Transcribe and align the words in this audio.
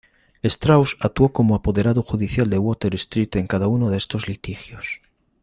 Strauss 0.41 0.97
actuó 0.99 1.29
como 1.31 1.53
apoderado 1.53 2.01
judicial 2.01 2.49
de 2.49 2.57
Water 2.57 2.95
Street 2.95 3.35
en 3.35 3.45
cada 3.45 3.67
uno 3.67 3.91
de 3.91 3.97
estos 3.97 4.27
litigios. 4.27 4.99